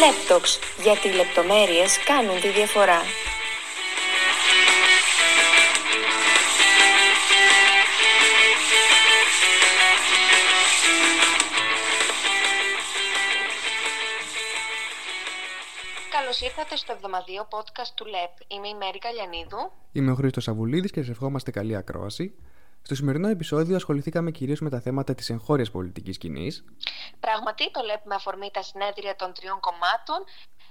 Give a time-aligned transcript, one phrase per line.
[0.00, 3.00] Λέπτοξ, γιατί οι λεπτομέρειες κάνουν τη διαφορά.
[16.10, 18.34] Καλώς ήρθατε στο εβδομαδιαίο podcast του ΛΕΠ.
[18.48, 19.72] Είμαι η Μέρη Καλιανίδου.
[19.92, 22.34] Είμαι ο Χρήστος Αβουλίδης και σε ευχόμαστε καλή ακρόαση.
[22.82, 26.64] Στο σημερινό επεισόδιο ασχοληθήκαμε κυρίως με τα θέματα της εγχώριας πολιτικής σκηνής.
[27.20, 30.24] Πράγματι, το ΛΕΠ με αφορμή τα συνέδρια των τριών κομμάτων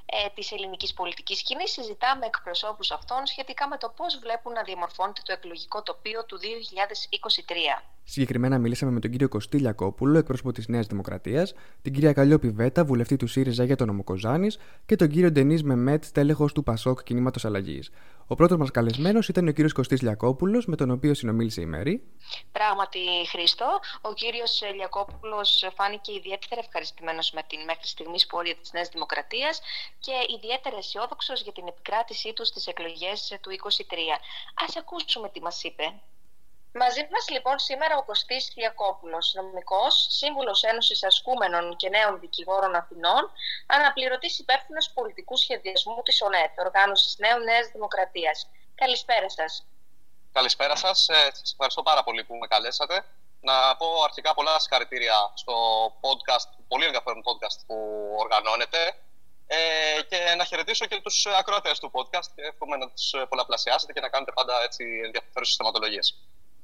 [0.05, 5.21] ε, της ελληνικής πολιτικής σκηνής, συζητάμε εκπροσώπους αυτών σχετικά με το πώς βλέπουν να διαμορφώνεται
[5.25, 7.83] το εκλογικό τοπίο του 2023.
[8.11, 12.85] Συγκεκριμένα, μιλήσαμε με τον κύριο Κωστή Λιακόπουλο, εκπρόσωπο της Νέας Δημοκρατίας, την κυρία Καλλιόπη Βέτα,
[12.85, 14.47] βουλευτή του ΣΥΡΙΖΑ για τον Νομοκοζάνη
[14.85, 17.89] και τον κύριο Ντενής Μεμέτ, τέλεχος του Πασόκ Κινήματος Αλλαγής.
[18.27, 22.03] Ο πρώτος μας καλεσμένος ήταν ο κύριος Κωστής Λιακόπουλος, με τον οποίο συνομίλησε η Μέρη.
[22.51, 22.99] Πράγματι,
[23.31, 29.61] Χρήστο, ο κύριος Λιακόπουλος φάνηκε ιδιαίτερα ευχαριστημένος με την μέχρι στιγμής πορεία της Νέας Δημοκρατίας
[29.99, 34.13] και ιδιαίτερα αισιόδοξος για την επικράτησή του στις εκλογές του 2023.
[34.63, 35.83] Α ακούσουμε τι μας είπε.
[36.71, 43.31] Μαζί μας λοιπόν σήμερα ο Κωστής Διακόπουλος, νομικός, σύμβουλος Ένωσης Ασκούμενων και Νέων Δικηγόρων Αθηνών,
[43.67, 48.47] αναπληρωτής υπεύθυνος πολιτικού σχεδιασμού της ΟΝΕΤ, Οργάνωσης Νέων Νέας Δημοκρατίας.
[48.75, 49.65] Καλησπέρα σας.
[50.33, 51.09] Καλησπέρα σας.
[51.09, 53.05] Ε, σας ευχαριστώ πάρα πολύ που με καλέσατε.
[53.41, 55.53] Να πω αρχικά πολλά συγχαρητήρια στο
[56.01, 57.75] podcast, πολύ ενδιαφέρον podcast που
[58.17, 58.97] οργανώνετε
[59.47, 63.99] ε, και να χαιρετήσω και τους ακροατές του podcast και εύχομαι να τους πολλαπλασιάσετε και
[63.99, 66.17] να κάνετε πάντα έτσι ενδιαφέρουσες θεματολογίες.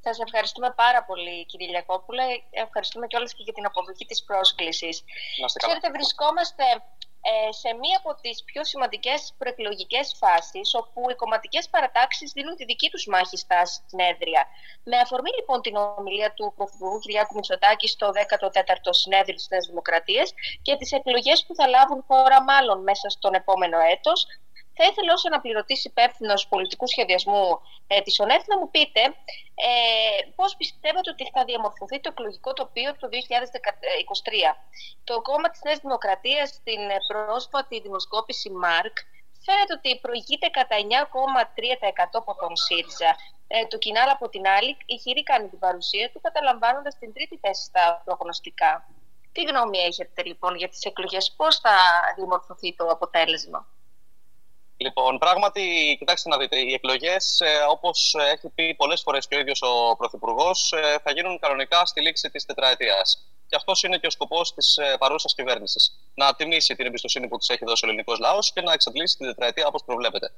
[0.09, 2.23] Σα ευχαριστούμε πάρα πολύ, κύριε Λιακόπουλε.
[2.65, 5.03] Ευχαριστούμε κιόλας και για την αποδοχή της πρόσκλησης.
[5.61, 6.63] Ξέρετε, βρισκόμαστε
[7.31, 12.65] ε, σε μία από τις πιο σημαντικές προεκλογικές φάσεις, όπου οι κομματικές παρατάξεις δίνουν τη
[12.65, 14.47] δική τους μάχη στα συνέδρια.
[14.83, 20.33] Με αφορμή λοιπόν την ομιλία του Πρωθυπουργού Κυριάκου Μητσοτάκη στο 14ο συνέδριο της Νέας Δημοκρατίας
[20.61, 24.27] και τις εκλογές που θα λάβουν χώρα μάλλον μέσα στον επόμενο έτος,
[24.77, 29.01] θα ήθελα ως αναπληρωτής υπεύθυνο πολιτικού σχεδιασμού ε, της ΟΝΕΤ να μου πείτε
[29.67, 29.71] ε,
[30.35, 33.15] πώς πιστεύετε ότι θα διαμορφωθεί το εκλογικό τοπίο του 2023.
[35.03, 38.97] Το κόμμα της Νέας Δημοκρατίας στην πρόσφατη δημοσκόπηση ΜΑΡΚ
[39.45, 43.15] φαίνεται ότι προηγείται κατά 9,3% από τον ΣΥΡΙΖΑ.
[43.47, 47.37] Ε, το Κινάλ από την άλλη, η Χειρή κάνει την παρουσία του, καταλαμβάνοντας την τρίτη
[47.41, 48.89] θέση στα προγνωστικά.
[49.31, 51.75] Τι γνώμη έχετε λοιπόν για τις εκλογές, πώς θα
[52.15, 53.67] δημορφωθεί το αποτέλεσμα;
[54.77, 59.39] Λοιπόν, πράγματι, κοιτάξτε να δείτε, οι εκλογές, ε, όπως έχει πει πολλές φορές και ο
[59.39, 63.27] ίδιος ο Πρωθυπουργός, ε, θα γίνουν κανονικά στη λήξη της τετραετίας.
[63.47, 66.11] Και αυτός είναι και ο σκοπός της ε, παρούσας κυβέρνησης.
[66.13, 69.25] Να τιμήσει την εμπιστοσύνη που της έχει δώσει ο ελληνικός λαός και να εξαντλήσει την
[69.25, 70.31] τετραετία όπως προβλέπεται.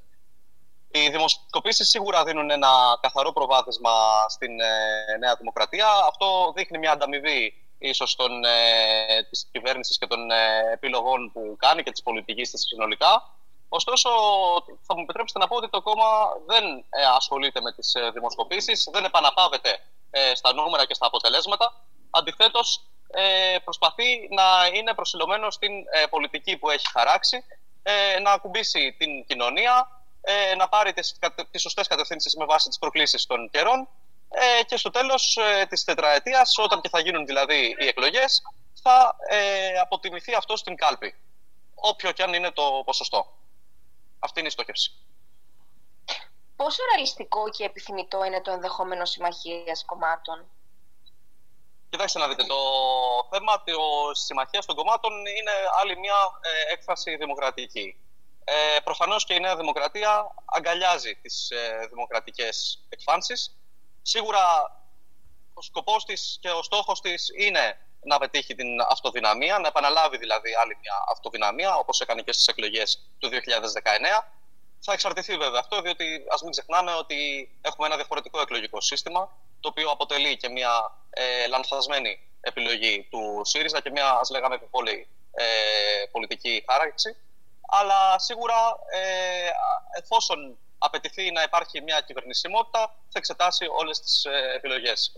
[0.91, 2.69] Οι δημοσκοπήσεις σίγουρα δίνουν ένα
[3.01, 3.91] καθαρό προβάδισμα
[4.27, 5.87] στην ε, Νέα Δημοκρατία.
[6.07, 11.91] Αυτό δείχνει μια ανταμοιβή ίσως ε, της κυβέρνησης και των ε, επιλογών που κάνει και
[11.91, 13.36] της πολιτικής της συνολικά.
[13.69, 14.09] Ωστόσο,
[14.81, 16.09] θα μου επιτρέψετε να πω ότι το κόμμα
[16.45, 19.79] δεν ε, ασχολείται με τις ε, δημοσκοπήσεις, δεν επαναπάβεται
[20.09, 21.73] ε, στα νούμερα και στα αποτελέσματα.
[22.09, 22.81] Αντιθέτως,
[23.63, 25.71] προσπαθεί να είναι προσιλωμένος στην
[26.09, 27.43] πολιτική που έχει χαράξει,
[28.23, 30.01] να ακουμπήσει την κοινωνία,
[30.57, 31.19] να πάρει τις,
[31.51, 33.87] τις σωστές κατευθύνσεις με βάση τις προκλήσεις των καιρών
[34.67, 35.37] και στο τέλος
[35.69, 38.41] της τετραετίας, όταν και θα γίνουν δηλαδή οι εκλογές,
[38.83, 39.15] θα
[39.81, 41.15] αποτιμηθεί αυτό στην κάλπη,
[41.75, 43.36] όποιο και αν είναι το ποσοστό.
[44.19, 44.91] Αυτή είναι η στόχευση.
[46.55, 50.45] Πόσο ρεαλιστικό και επιθυμητό είναι το ενδεχόμενο συμμαχίας κομμάτων;
[51.89, 52.57] Κοιτάξτε να δείτε, το
[53.31, 53.75] θέμα της
[54.11, 55.51] συμμαχίας των κομμάτων είναι
[55.81, 57.99] άλλη μια ε, έκφραση δημοκρατική.
[58.43, 63.57] Ε, προφανώς και η Νέα Δημοκρατία αγκαλιάζει τις ε, δημοκρατικές εκφάνσεις.
[64.01, 64.75] Σίγουρα
[65.53, 70.55] ο σκοπός της και ο στόχος της είναι να πετύχει την αυτοδυναμία, να επαναλάβει δηλαδή
[70.61, 73.33] άλλη μια αυτοδυναμία, όπως έκανε και στις εκλογές του 2019.
[74.79, 79.69] Θα εξαρτηθεί βέβαια αυτό, διότι ας μην ξεχνάμε ότι έχουμε ένα διαφορετικό εκλογικό σύστημα, το
[79.69, 85.45] οποίο αποτελεί και μια ε, λανθασμένη επιλογή του ΣΥΡΙΖΑ και μια, ας λέγαμε, επιβολή ε,
[86.11, 87.15] πολιτική χάραξη.
[87.67, 88.55] Αλλά σίγουρα,
[88.91, 89.49] ε,
[90.01, 95.13] εφόσον απαιτηθεί να υπάρχει μια κυβερνησιμότητα, θα εξετάσει όλες τις ε, επιλογές.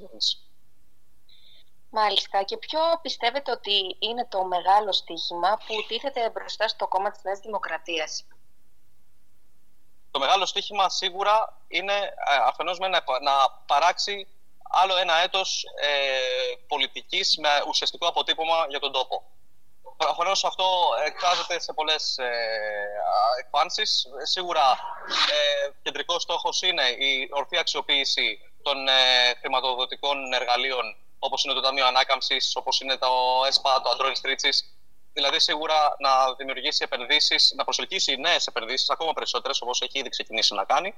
[1.89, 2.43] Μάλιστα.
[2.43, 7.39] Και ποιο πιστεύετε ότι είναι το μεγάλο στίχημα που τίθεται μπροστά στο κόμμα της Νέας
[7.39, 8.25] Δημοκρατίας;
[10.11, 13.01] Το μεγάλο στίχημα σίγουρα είναι ε, αφενός με να,
[13.65, 14.27] παράξει
[14.69, 19.23] άλλο ένα έτος ε, πολιτικής με ουσιαστικό αποτύπωμα για τον τόπο.
[19.97, 20.65] Προφανώ αυτό
[21.05, 22.29] εκφράζεται σε πολλές ε,
[23.39, 24.07] εκφάνσεις.
[24.23, 24.61] Σίγουρα
[25.31, 28.91] ε, κεντρικός στόχος είναι η ορθή αξιοποίηση των ε,
[29.39, 33.07] χρηματοδοτικών εργαλείων όπως είναι το Ταμείο Ανάκαμψης, όπως είναι το
[33.47, 34.49] ΕΣΠΑ, το Αντρόνι Τρίτσι,
[35.13, 40.53] Δηλαδή, σίγουρα να δημιουργήσει επενδύσεις, να προσελκύσει νέες επενδύσεις, ακόμα περισσότερες, όπως έχει ήδη ξεκινήσει
[40.53, 40.93] να κάνει.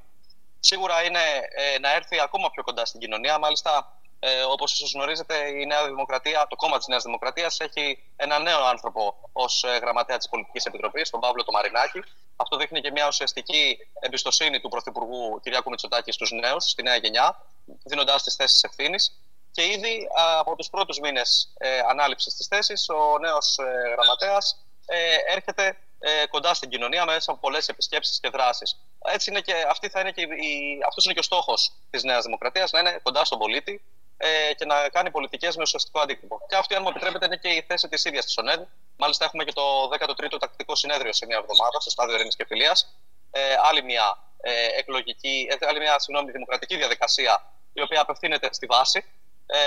[0.59, 1.19] Σίγουρα είναι
[1.56, 3.39] ε, να έρθει ακόμα πιο κοντά στην κοινωνία.
[3.39, 8.39] Μάλιστα, ε, Όπως ίσως γνωρίζετε, η Νέα Δημοκρατία, το κόμμα της Νέας Δημοκρατίας, έχει ένα
[8.39, 12.03] νέο άνθρωπο ως ε, γραμματέα της Πολιτικής Επιτροπής, τον Παύλο το Μαρινάκη.
[12.35, 17.45] Αυτό δείχνει και μια ουσιαστική εμπιστοσύνη του Πρωθυπουργού Κυριάκου Μητσοτάκη στους νέους, στη νέα γενιά,
[17.83, 19.21] δίνοντάς τι θέσεις ευθύνης.
[19.51, 20.07] Και ήδη
[20.39, 26.25] από τους πρώτους μήνες ε, ανάληψης της θέσης, ο νέος ε, γραμματέας ε, έρχεται ε,
[26.25, 28.80] κοντά στην κοινωνία μέσα από πολλές επισκέψεις και δράσεις.
[29.06, 32.24] Έτσι είναι και, αυτή θα είναι και η, αυτός είναι και ο στόχος της Νέας
[32.24, 33.83] Δημοκρατίας, να είναι κοντά στον πολίτη
[34.18, 36.42] ε, και να κάνει πολιτικές με ουσιαστικό αντίκτυπο.
[36.50, 38.59] Και αυτή, αν μου επιτρέπετε, είναι και η θέση της ίδιας της ΟΝΕΔ.
[38.97, 42.95] Μάλιστα, έχουμε και το 13ο τακτικό συνέδριο σε μια εβδομάδα, στο στάδιο Ειρήνης και Φιλίας.
[43.31, 48.65] Ε, άλλη μια ε, εκλογική, ε, άλλη μια συγγνώμη, δημοκρατική διαδικασία η οποία απευθύνεται στη
[48.65, 49.06] βάση
[49.45, 49.59] ε,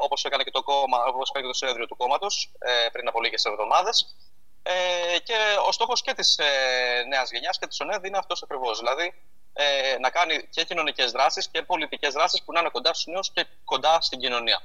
[0.00, 3.20] όπως έκανε και το, κόμμα, όπως έκανε και το συνέδριο του κόμματος ε, πριν από
[3.20, 4.16] λίγες εβδομάδες.
[4.62, 5.36] Ε, και
[5.68, 8.78] ο στόχος και της ε, νέας γενιάς και της ΟΝΕΔ είναι αυτός ακριβώς.
[8.78, 9.14] Δηλαδή
[9.52, 13.30] ε, να κάνει και κοινωνικές δράσεις και πολιτικές δράσεις που να είναι κοντά στους νέους
[13.32, 14.62] και κοντά στην κοινωνία.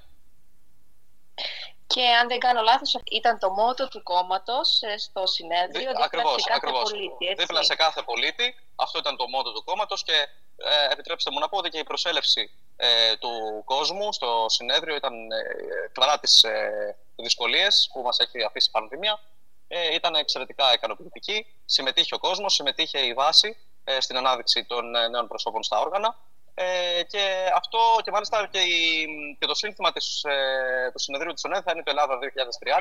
[1.87, 6.41] Και αν δεν κάνω λάθος, ήταν το μότο του κόμματος ε, στο συνέδριο, δίπλα ακριβώς,
[6.41, 6.91] σε κάθε ακριβώς.
[6.91, 7.25] πολίτη.
[7.25, 7.35] Έτσι.
[7.45, 10.17] Δίπλα σε κάθε πολίτη, αυτό ήταν το μότο του κόμματος και
[10.57, 15.13] ε, επιτρέψτε μου να πω ότι και η προσέλευση ε, του κόσμου στο συνέδριο ήταν
[15.13, 19.19] ε, παρά τις ε, δυσκολίες που μας έχει αφήσει η πανδημία
[19.67, 21.45] ε, ήταν εξαιρετικά ικανοποιητική.
[21.65, 26.17] Συμμετείχε ο κόσμος, συμμετείχε η βάση ε, στην ανάδειξη των ε, νέων προσώπων στα όργανα
[26.53, 29.07] ε, και αυτό και μάλιστα και, η,
[29.39, 32.17] και το σύνθημα της, ε, του συνεδρίου της ΟΝΕΔ θα είναι το Ελλάδα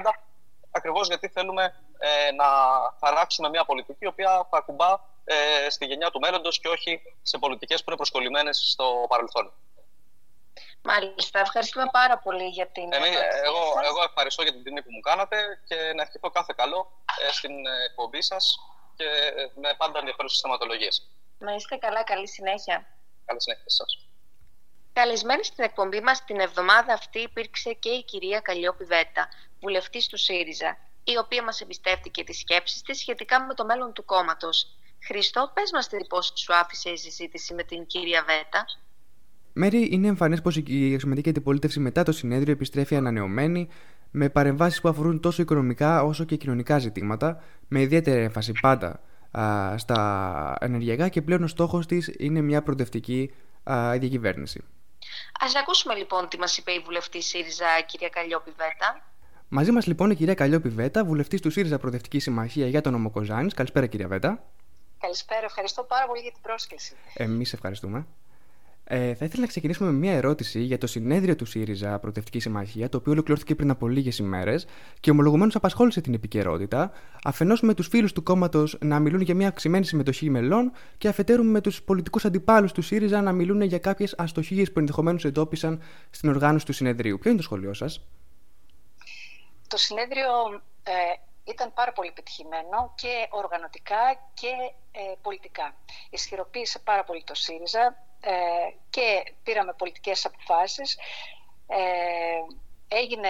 [0.03, 0.11] 2030
[0.71, 2.47] ακριβώς γιατί θέλουμε ε, να
[3.01, 4.91] χαράξουμε μια πολιτική η οποία θα ακουμπά
[5.25, 9.53] ε, στη γενιά του μέλλοντος και όχι σε πολιτικές που είναι προσκολλημένες στο παρελθόν.
[10.93, 13.17] Μάλιστα, ευχαριστούμε πάρα πολύ για την Εμείς,
[13.49, 15.37] εγώ, εγώ ευχαριστώ για την τιμή που μου κάνατε
[15.69, 16.81] και να ευχηθώ κάθε καλό
[17.29, 17.55] ε, στην
[17.89, 18.59] εκπομπή σας
[18.97, 19.05] και
[19.61, 21.11] με πάντα ενδιαφέρουσες θεματολογίες.
[21.39, 22.87] Να είστε καλά, καλή συνέχεια.
[23.25, 24.09] Καλή συνέχεια σε εσάς.
[24.93, 29.29] Καλεσμένη στην εκπομπή μας την εβδομάδα αυτή υπήρξε και η κυρία Καλλιόπη Βέτα,
[29.61, 34.05] βουλευτής του ΣΥΡΙΖΑ, η οποία μας εμπιστεύτηκε τις σκέψεις της σχετικά με το μέλλον του
[34.05, 34.67] κόμματος.
[35.07, 35.97] Χριστό, πες μας τι
[36.35, 38.65] σου άφησε η συζήτηση με την κυρία Βέτα;
[39.61, 43.69] Μέρη, είναι εμφανές πως η αξιωματική αντιπολίτευση μετά το συνέδριο επιστρέφει ανανεωμένη,
[44.11, 49.01] με παρεμβάσεις που αφορούν τόσο οικονομικά όσο και κοινωνικά ζητήματα, με ιδιαίτερη έμφαση πάντα
[49.39, 53.31] α, στα ενεργειακά και πλέον ο στόχος της είναι μια προοδευτική
[53.99, 54.59] διακυβέρνηση.
[55.41, 59.11] Α ακούσουμε λοιπόν τι μας είπε η βουλευτή ΣΥΡΙΖΑ, κυρία Καλλιόπη Βέτα.
[59.49, 63.51] Μαζί μας λοιπόν η κυρία Καλλιόπη Βέτα, βουλευτής του ΣΥΡΙΖΑ Προοδευτικής Συμμαχίας για τον Νομοκοζάνη.
[63.51, 64.45] Καλησπέρα, κυρία Βέτα.
[65.01, 66.95] Καλησπέρα, ευχαριστώ πάρα πολύ για την πρόσκληση.
[67.15, 68.07] Εμείς ευχαριστούμε.
[68.91, 72.89] Ε, θα ήθελα να ξεκινήσουμε με μια ερώτηση για το συνέδριο του ΣΥΡΙΖΑ Πρωτευτική Συμμαχία,
[72.89, 74.67] το οποίο ολοκληρώθηκε πριν από λίγες ημέρες
[75.01, 76.93] και ομολογουμένως απασχόλησε την επικαιρότητα,
[77.25, 81.45] αφενός με τους φίλους του κόμματος να μιλούν για μια αυξημένη συμμετοχή μελών και αφετέρου
[81.45, 86.29] με τους πολιτικούς αντιπάλους του ΣΥΡΙΖΑ να μιλούν για κάποιες αστοχίες που ενδεχομένως εντόπισαν στην
[86.29, 87.19] οργάνωση του συνεδρίου.
[87.19, 88.07] Ποιο είναι το σχολείο σας,
[89.69, 90.31] Το συνέδριο
[90.83, 90.93] ε,
[91.45, 94.53] ήταν πάρα πολύ επιτυχημένο και οργανωτικά και
[94.93, 95.75] ε, πολιτικά.
[96.11, 98.33] Ισχυροποίησε πάρα πολύ το ΣΥΡΙΖΑ, ε,
[98.91, 100.97] και πήραμε πολιτικές αποφάσεις.
[101.67, 101.77] Ε,
[102.89, 103.29] έγινε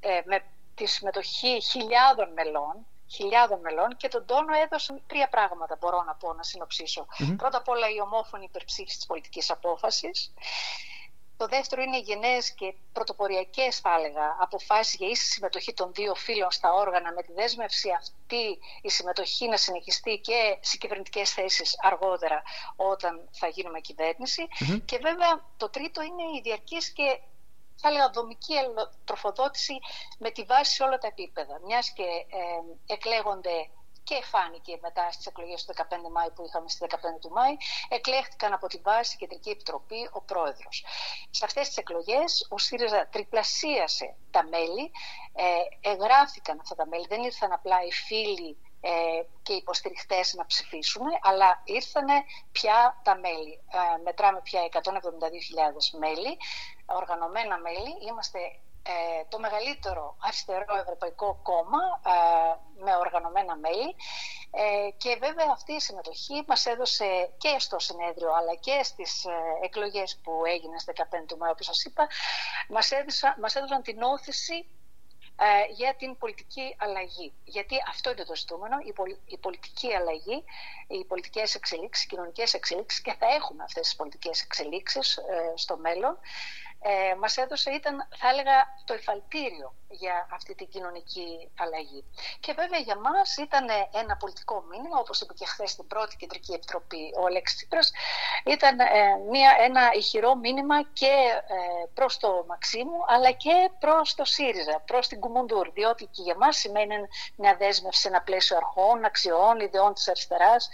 [0.00, 6.02] ε, με τη συμμετοχή χιλιάδων μελών χιλιάδων μελών και τον τόνο έδωσαν τρία πράγματα μπορώ
[6.02, 10.32] να πω να συνοψισω Πρώτα απ' όλα η ομόφωνη υπερψήφιση της πολιτικής απόφασης.
[11.42, 16.14] Το δεύτερο είναι οι γενναίες και πρωτοποριακές, θα έλεγα, αποφάσεις για ίση συμμετοχή των δύο
[16.14, 21.76] φίλων στα όργανα, με τη δέσμευση αυτή η συμμετοχή να συνεχιστεί και σε κυβερνητικές θέσεις
[21.82, 22.42] αργότερα,
[22.76, 23.80] όταν θα γίνουμε
[24.84, 27.20] Και βέβαια το τρίτο είναι η διαρκής και
[27.76, 28.54] θα έλεγα δομική
[29.04, 29.78] τροφοδότηση
[30.18, 31.60] με τη βάση σε όλα τα επίπεδα.
[31.66, 33.70] Μιας και ε, εκλέγονται
[34.04, 35.82] και φάνηκε μετά στις εκλογές του 15
[36.12, 37.56] Μάη που είχαμε στις 15 του Μάη,
[37.88, 40.84] εκλέχθηκαν από τη βάση Κεντρική Επιτροπή ο πρόεδρος.
[41.30, 44.90] Σε αυτές τις εκλογές ο ΣΥΡΙΖΑ τριπλασίασε τα μέλη,
[45.34, 48.90] ε, εγγράφηκαν αυτά τα μέλη, δεν ήρθαν απλά οι φίλοι ε,
[49.42, 52.06] και οι υποστηριχτές να ψηφίσουν, αλλά ήρθαν
[52.52, 53.60] πια τα μέλη.
[53.72, 56.36] Ε, μετράμε πια 172.000 μέλη,
[56.86, 57.92] οργανωμένα μέλη.
[58.08, 58.38] Είμαστε
[58.84, 63.96] ε, το μεγαλύτερο αριστερό ευρωπαϊκό κόμμα ε, με οργανωμένα μέλη
[64.50, 69.26] ε, και βέβαια αυτή η συμμετοχή μας έδωσε και στο συνέδριο αλλά και στις
[69.62, 72.08] εκλογές που έγιναν στις 15 του Μάη όπως σας είπα
[72.68, 74.66] μας, έδωσαν, μας έδωσαν την όθηση
[75.74, 77.32] για την πολιτική αλλαγή.
[77.44, 78.76] Γιατί αυτό είναι το ζητούμενο,
[79.26, 80.44] η, πολιτική αλλαγή,
[80.88, 85.18] οι πολιτικές εξελίξεις, οι κοινωνικές εξελίξεις και θα έχουμε αυτές τις πολιτικές εξελίξεις
[85.54, 86.18] στο μέλλον
[86.82, 92.04] ε, μας έδωσε ήταν, θα έλεγα, το εφαλτήριο για αυτή την κοινωνική αλλαγή.
[92.40, 96.52] Και βέβαια για μας ήταν ένα πολιτικό μήνυμα, όπως είπε και χθες στην πρώτη κεντρική
[96.52, 97.92] επιτροπή ο Αλέξης Τσίπρας,
[98.44, 98.84] ήταν ε,
[99.30, 101.14] μια, ένα ηχηρό μήνυμα και
[101.46, 106.36] ε, προς το Μαξίμου, αλλά και προς το ΣΥΡΙΖΑ, προς την Κουμουντούρ, διότι και για
[106.36, 106.94] μας σημαίνει
[107.36, 110.68] μια δέσμευση, ένα πλαίσιο αρχών, αξιών, ιδεών της αριστεράς,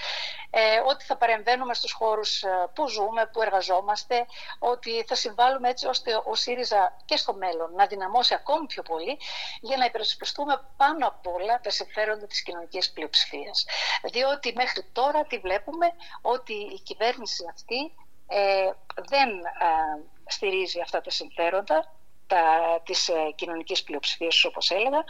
[0.51, 4.27] ε, ότι θα παρεμβαίνουμε στους χώρους ε, που ζούμε, που εργαζόμαστε,
[4.59, 9.19] ότι θα συμβάλλουμε έτσι ώστε ο ΣΥΡΙΖΑ και στο μέλλον να δυναμώσει ακόμη πιο πολύ
[9.61, 13.67] για να υπερασπιστούμε πάνω απ' όλα τα συμφέροντα της κοινωνικής πλειοψηφίας.
[14.13, 15.87] Διότι μέχρι τώρα τι βλέπουμε
[16.21, 17.93] ότι η κυβέρνηση αυτή
[18.27, 18.71] ε,
[19.09, 21.93] δεν ε, στηρίζει αυτά τα συμφέροντα
[22.27, 22.43] τα,
[22.85, 25.05] της ε, κοινωνικής πλειοψηφίας όπως έλεγα.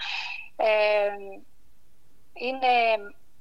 [0.56, 1.10] Ε,
[2.32, 2.68] είναι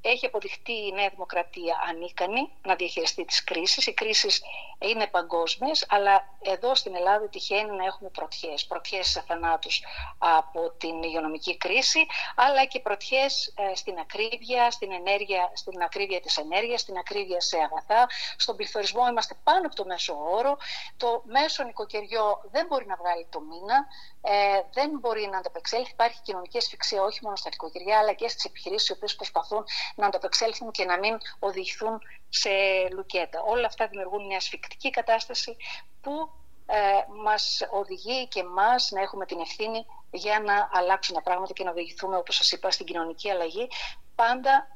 [0.01, 3.87] έχει αποδειχτεί η Νέα Δημοκρατία ανίκανη να διαχειριστεί τις κρίσεις.
[3.87, 4.41] Οι κρίσεις
[4.79, 8.65] είναι παγκόσμιες, αλλά εδώ στην Ελλάδα τυχαίνει να έχουμε πρωτιές.
[8.65, 9.83] Πρωτιές σε θανάτους
[10.17, 16.37] από την υγειονομική κρίση, αλλά και πρωτιές ε, στην ακρίβεια, στην, ενέργεια, στην ακρίβεια της
[16.37, 18.09] ενέργειας, στην ακρίβεια σε αγαθά.
[18.37, 20.57] Στον πληθωρισμό είμαστε πάνω από το μέσο όρο.
[20.97, 23.87] Το μέσο νοικοκυριό δεν μπορεί να βγάλει το μήνα,
[24.29, 25.91] ε, δεν μπορεί να ανταπεξέλθει.
[25.91, 29.63] Υπάρχει κοινωνική ασφυξία όχι μόνο στα νοικοκυριά, αλλά και στις επιχειρήσεις οι οποίες προσπαθούν
[29.95, 32.49] να ανταπεξέλθουν και να μην οδηγηθούν σε
[32.91, 33.41] λουκέτα.
[33.41, 35.57] Όλα αυτά δημιουργούν μια ασφικτική κατάσταση
[36.01, 36.29] που
[36.65, 36.77] ε,
[37.23, 41.71] μας οδηγεί και μας να έχουμε την ευθύνη για να αλλάξουν τα πράγματα και να
[41.71, 43.67] οδηγηθούμε, όπως σας είπα, στην κοινωνική αλλαγή
[44.15, 44.67] πάντα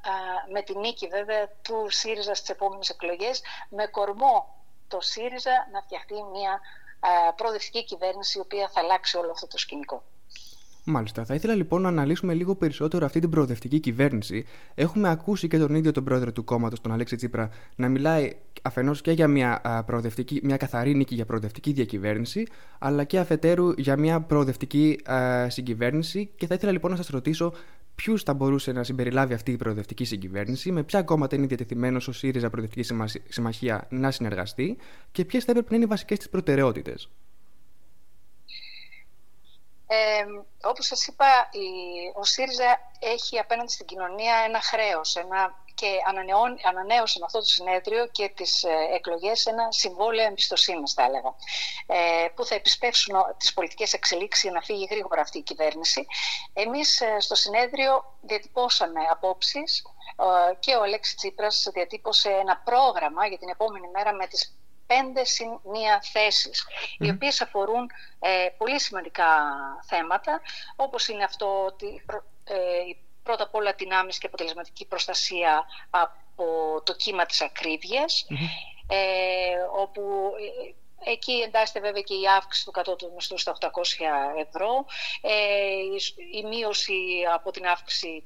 [0.51, 4.55] με την νίκη βέβαια του ΣΥΡΙΖΑ στις επόμενες εκλογές με κορμό
[4.87, 6.61] το ΣΥΡΙΖΑ να φτιαχτεί μια
[7.35, 10.03] προοδευτική κυβέρνηση η οποία θα αλλάξει όλο αυτό το σκηνικό.
[10.83, 11.25] Μάλιστα.
[11.25, 14.45] Θα ήθελα λοιπόν να αναλύσουμε λίγο περισσότερο αυτή την προοδευτική κυβέρνηση.
[14.75, 19.01] Έχουμε ακούσει και τον ίδιο τον πρόεδρο του κόμματος, τον Αλέξη Τσίπρα, να μιλάει αφενός
[19.01, 22.47] και για μια, προοδευτική, μια καθαρή νίκη για προοδευτική διακυβέρνηση,
[22.79, 24.99] αλλά και αφετέρου για μια προοδευτική
[25.47, 26.31] συγκυβέρνηση.
[26.37, 27.53] Και θα ήθελα λοιπόν να σας ρωτήσω
[27.95, 32.11] ποιους θα μπορούσε να συμπεριλάβει αυτή η προοδευτική συγκυβέρνηση, με ποια κόμματα είναι διατεθειμένος ο
[32.11, 32.93] ΣΥΡΙΖΑ Προοδευτικής
[33.27, 34.77] Συμμαχία να συνεργαστεί
[35.11, 37.09] και ποιες θα έπρεπε να είναι οι βασικές της προτεραιότητες.
[39.93, 40.23] Ε,
[40.61, 41.67] όπως σας είπα, η,
[42.19, 45.99] ο ΣΥΡΙΖΑ έχει απέναντι στην κοινωνία ένα χρέος ένα, και
[46.67, 51.35] ανανέωσε με αυτό το συνέδριο και τις ε, εκλογές ένα συμβόλαιο εμπιστοσύνης, θα έλεγα,
[51.85, 56.05] ε, που θα επισπεύσουν τις πολιτικές εξελίξεις για να φύγει γρήγορα αυτή η κυβέρνηση.
[56.53, 59.83] Εμείς ε, στο συνέδριο διατυπώσαμε απόψεις
[60.15, 64.55] ε, και ο Αλέξης Τσίπρας διατύπωσε ένα πρόγραμμα για την επόμενη μέρα με τις
[64.87, 66.65] πέντε συν μία θέσεις,
[66.97, 69.29] οι οποίες αφορούν ε, πολύ σημαντικά
[69.83, 70.41] θέματα,
[70.75, 72.05] όπως είναι αυτό ότι
[72.43, 72.55] ε,
[73.23, 78.27] πρώτα απ' όλα την άμεση και αποτελεσματική προστασία από το κύμα της ακρίβειας,
[78.87, 80.31] ε, όπου
[80.67, 80.73] ε,
[81.03, 83.67] Εκεί εντάσσεται βέβαια και η αύξηση του κατώτατου μισθού στα 800
[84.37, 84.85] ευρώ,
[86.33, 86.93] η μείωση
[87.33, 88.23] από την αύξηση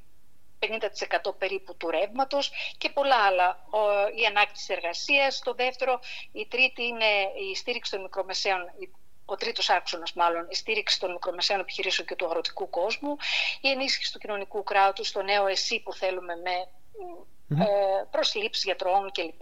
[0.60, 3.68] 50% περίπου του ρεύματος και πολλά άλλα.
[4.16, 5.40] Η ανάκτηση εργασίας.
[5.40, 6.00] Το δεύτερο,
[6.32, 7.12] η τρίτη είναι
[7.52, 8.62] η στήριξη των μικρομεσαίων
[9.26, 13.16] ο τρίτος άξονας, μάλλον, η στήριξη των μικρομεσαίων επιχειρήσεων και του αγροτικού κόσμου,
[13.62, 16.52] η ενίσχυση του κοινωνικού κράτους, το νέο ΕΣΥ που θέλουμε με
[17.50, 17.60] mm-hmm.
[17.60, 19.42] ε, προσλήψεις γιατρών κλπ,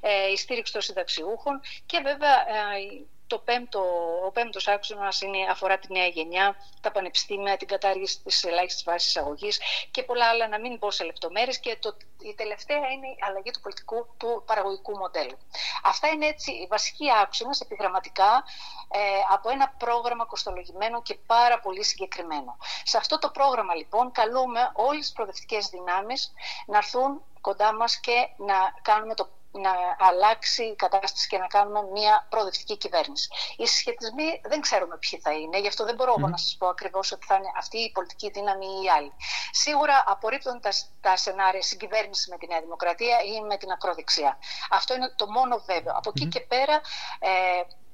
[0.00, 3.04] ε, η στήριξη των συνταξιούχων και βέβαια ε,
[3.34, 3.80] το πέμπτο,
[4.26, 5.08] ο πέμπτος άξονα
[5.50, 9.60] αφορά τη νέα γενιά, τα πανεπιστήμια, την κατάργηση της ελάχιστης βάσης εισαγωγής
[9.90, 11.58] και πολλά άλλα, να μην πω σε λεπτομέρειες.
[11.60, 15.38] Και το, η τελευταία είναι η αλλαγή του πολιτικού του παραγωγικού μοντέλου.
[15.84, 18.44] Αυτά είναι έτσι οι βασικοί άξονες επιγραμματικά
[18.90, 18.98] ε,
[19.30, 22.56] από ένα πρόγραμμα κοστολογημένο και πάρα πολύ συγκεκριμένο.
[22.82, 26.32] Σε αυτό το πρόγραμμα λοιπόν καλούμε όλες τις προοδευτικές δυνάμεις
[26.66, 29.28] να έρθουν κοντά μας και να κάνουμε το
[29.60, 33.28] να αλλάξει η κατάσταση και να κάνουμε μια προοδευτική κυβέρνηση.
[33.56, 36.30] Οι συσχετισμοί δεν ξέρουμε ποιοι θα είναι, γι' αυτό δεν μπορώ mm.
[36.30, 39.12] να σας πω ακριβώς ότι θα είναι αυτή η πολιτική δύναμη ή η άλλη.
[39.50, 40.70] Σίγουρα απορρίπτουν τα,
[41.00, 44.38] τα σενάρια συγκυβέρνηση με τη Νέα Δημοκρατία ή με την ακροδεξιά.
[44.70, 45.94] Αυτό είναι το μόνο βέβαιο.
[45.96, 46.80] Από εκεί και πέρα
[47.18, 47.32] ε,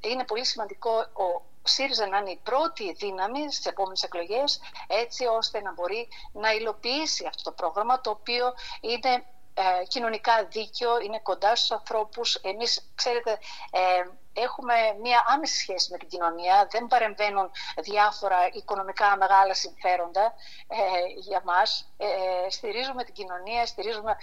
[0.08, 5.60] είναι πολύ σημαντικό ο ΣΥΡΙΖΑ να είναι η πρώτη δύναμη στις επόμενες εκλογές, έτσι ώστε
[5.60, 9.24] να μπορεί να υλοποιήσει αυτό το πρόγραμμα, το οποίο είναι
[9.60, 12.34] ε, κοινωνικά δίκαιο, είναι κοντά στους ανθρώπους.
[12.34, 13.38] Εμείς, ξέρετε,
[13.70, 14.02] ε,
[14.32, 17.50] έχουμε μία άμεση σχέση με την κοινωνία, δεν παρεμβαίνουν
[17.82, 20.34] διάφορα οικονομικά μεγάλα συμφέροντα
[20.68, 20.76] ε,
[21.16, 21.92] για μας.
[21.96, 24.16] Ε, στηρίζουμε την κοινωνία, στηρίζουμε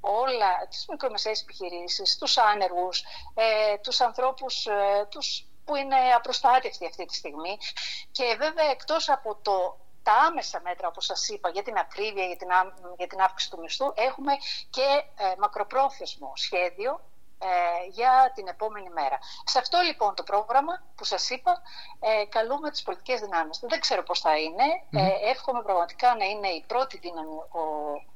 [0.00, 3.04] όλα τις μικρομεσαίες επιχειρήσεις, τους άνεργους,
[3.82, 4.66] τους ανθρώπους
[5.08, 7.58] τους που είναι απροστάτευτοι αυτή τη στιγμή.
[8.12, 12.36] Και βέβαια εκτός από το τα άμεσα μέτρα, όπως σας είπα, για την ακρίβεια, για
[12.36, 12.48] την,
[12.96, 14.32] για την αύξηση του μισθού, έχουμε
[14.70, 17.00] και ε, μακροπρόθεσμο σχέδιο
[17.48, 19.18] ε, για την επόμενη μέρα.
[19.44, 21.62] Σε αυτό λοιπόν το πρόγραμμα που σας είπα
[22.00, 23.58] ε, καλούμε τις πολιτικές δυνάμεις.
[23.62, 24.66] Δεν ξέρω πώς θα είναι.
[24.90, 27.62] Ε, εύχομαι πραγματικά να είναι η πρώτη δύναμη ο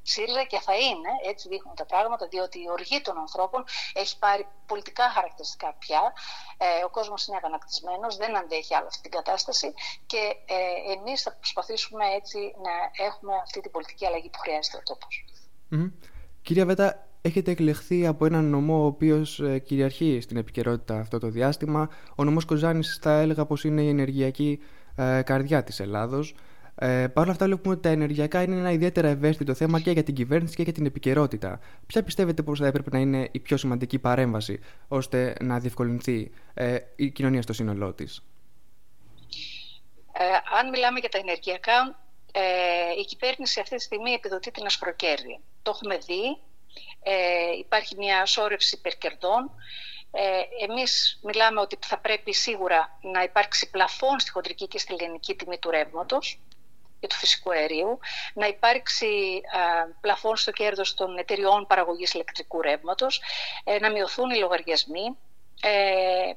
[0.02, 3.64] ΣΥΡΙΖΑ και θα είναι, έτσι δείχνουν τα πράγματα, διότι η οργή των ανθρώπων
[3.94, 6.12] έχει πάρει πολιτικά χαρακτηριστικά πια.
[6.56, 9.74] Ε, ο κόσμος είναι αγανακτισμένος, δεν αντέχει άλλο αυτή την κατάσταση
[10.06, 14.82] και ε, εμείς θα προσπαθήσουμε έτσι να έχουμε αυτή την πολιτική αλλαγή που χρειάζεται ο
[14.82, 15.24] τοπος
[16.42, 21.28] Κυρία Βέτα, έχετε εκλεχθεί από έναν νομό ο οποίος ε, κυριαρχεί στην επικαιρότητα αυτό το
[21.28, 21.90] διάστημα.
[22.16, 24.60] Ο νομός Κοζάνης θα έλεγα πως είναι η ενεργειακή
[24.96, 26.34] ε, καρδιά της Ελλάδος.
[26.74, 30.02] Ε, Παρ' όλα αυτά, βλέπουμε ότι τα ενεργειακά είναι ένα ιδιαίτερα ευαίσθητο θέμα και για
[30.02, 31.60] την κυβέρνηση και για την επικαιρότητα.
[31.86, 36.76] Ποια πιστεύετε πως θα έπρεπε να είναι η πιο σημαντική παρέμβαση ώστε να διευκολυνθεί ε,
[36.96, 38.22] η κοινωνία στο σύνολό της;
[40.12, 40.24] Ε,
[40.58, 41.98] αν μιλάμε για τα ενεργειακά,
[42.32, 42.40] ε,
[43.00, 45.40] η κυβέρνηση αυτή τη στιγμή επιδοτεί την ασχροκέρδη.
[45.62, 46.38] Το έχουμε δει.
[47.02, 49.50] Ε, υπάρχει μια σώρευση υπερκερδών.
[50.10, 55.34] Ε, εμείς μιλάμε ότι θα πρέπει σίγουρα να υπάρξει πλαφόν στη χοντρική και στη λιανική
[55.34, 56.40] τιμή του ρεύματος
[57.00, 57.98] και του φυσικού αερίου,
[58.34, 59.40] να υπάρξει
[60.00, 63.20] πλαφόν στο κέρδος των εταιριών παραγωγής ηλεκτρικού ρεύματος,
[63.64, 65.16] ε, να μειωθούν οι λογαριασμοί,
[65.62, 66.32] ε,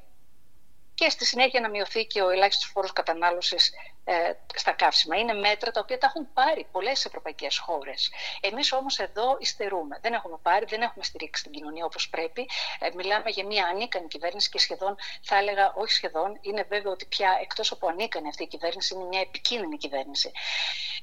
[0.98, 3.72] και στη συνέχεια να μειωθεί και ο ελάχιστος φόρος κατανάλωσης
[4.04, 5.16] ε, στα καύσιμα.
[5.16, 8.12] Είναι μέτρα τα οποία τα έχουν πάρει πολλές ευρωπαϊκές χώρες.
[8.40, 9.98] Εμείς όμως εδώ υστερούμε.
[10.00, 12.48] Δεν έχουμε πάρει, δεν έχουμε στηρίξει την κοινωνία όπως πρέπει.
[12.78, 17.06] Ε, μιλάμε για μια ανίκανη κυβέρνηση και σχεδόν, θα έλεγα, όχι σχεδόν, είναι βέβαιο ότι
[17.06, 20.30] πια εκτός από ανίκανη αυτή η κυβέρνηση είναι μια επικίνδυνη κυβέρνηση.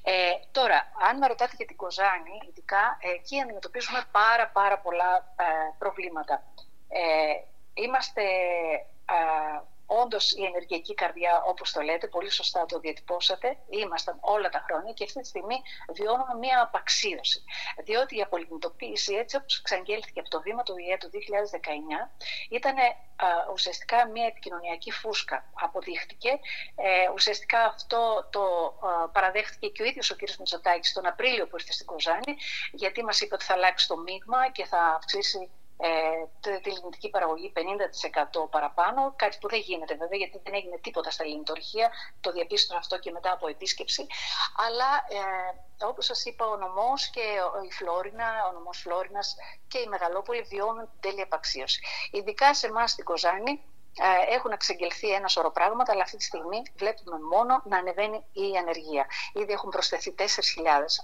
[0.04, 5.44] Ε, τώρα, αν με ρωτάτε για την Κοζάνη, ειδικά εκεί αντιμετωπίζουμε πάρα, πάρα πολλά ε,
[5.78, 6.44] προβλήματα.
[6.90, 7.02] Ε,
[7.74, 8.22] είμαστε
[9.86, 14.94] όντως η ενεργειακή καρδιά, όπως το λέτε, πολύ σωστά το διατυπώσατε, ήμασταν όλα τα χρόνια
[14.94, 15.62] και αυτή τη στιγμή
[15.94, 17.44] βιώνουμε μία απαξίωση.
[17.84, 22.10] Διότι η απολυμνητοποίηση, έτσι όπως εξαγγέλθηκε από το βήμα του ΙΕ το 2019,
[22.50, 22.76] ήταν
[23.54, 25.52] ουσιαστικά μία επικοινωνιακή φούσκα.
[25.54, 26.30] Αποδείχτηκε.
[26.76, 28.74] Ε, ουσιαστικά αυτό το
[29.12, 30.20] παραδέχτηκε και ο ίδιος ο κ.
[30.40, 32.36] Μητσοτάκης τον Απρίλιο που ήρθε στην Κοζάνη,
[32.72, 35.90] γιατί μας είπε ότι θα αλλάξει το μείγμα και θα αυξήσει ε,
[36.62, 41.26] τη λιγνητική παραγωγή 50% παραπάνω, κάτι που δεν γίνεται βέβαια γιατί δεν έγινε τίποτα στα
[41.26, 44.08] λιγνητορχεία, το διαπίστωνα αυτό και μετά από επίσκεψη,
[44.68, 47.22] αλλά ε, όπως σας είπα ο νομός και
[47.68, 49.36] η Φλόρινα, ο νομός Φλόρινας
[49.68, 51.80] και η Μεγαλόπολη βιώνουν την τέλεια επαξίωση.
[52.12, 53.75] Ειδικά σε εμάς στην Κοζάνη ε,
[54.30, 59.06] έχουν εξεγγελθεί ένα σωρό πράγματα, αλλά αυτή τη στιγμή βλέπουμε μόνο να ανεβαίνει η ανεργία.
[59.34, 60.24] Ήδη έχουν προσθεθεί 4.000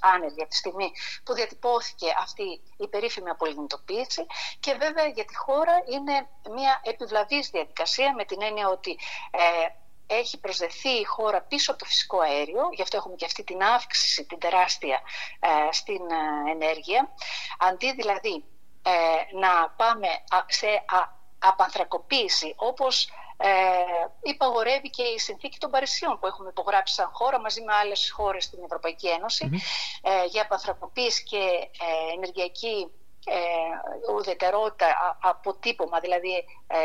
[0.01, 0.91] άνεργοι από τη στιγμή
[1.23, 4.25] που διατυπώθηκε αυτή η περίφημη απολυμνητοποίηση
[4.59, 8.99] και βέβαια για τη χώρα είναι μια επιβλαβής διαδικασία με την έννοια ότι
[9.31, 9.67] ε,
[10.13, 13.63] έχει προσδεθεί η χώρα πίσω από το φυσικό αέριο, γι' αυτό έχουμε και αυτή την
[13.63, 15.01] αύξηση, την τεράστια
[15.39, 16.01] ε, στην
[16.49, 17.09] ενέργεια.
[17.59, 18.45] Αντί δηλαδή
[19.39, 20.07] να πάμε
[20.47, 20.83] σε
[21.41, 23.49] απανθρακοποίηση, όπως ε,
[24.21, 28.43] υπαγορεύει και η συνθήκη των Παρισιών που έχουμε υπογράψει σαν χώρα μαζί με άλλες χώρες
[28.43, 32.91] στην Ευρωπαϊκή ε, για απανθρακοποίηση και ε, ενεργειακή
[33.25, 36.77] ε, ουδετερότητα, αποτύπωμα, δηλαδή ε,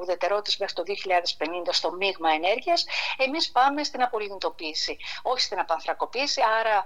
[0.00, 6.76] ουδετερότητας μέχρι το 2050 στο μείγμα ενέργειας, εμείς πάμε στην απολυνητοποίηση, όχι στην απανθρακοποίηση, άρα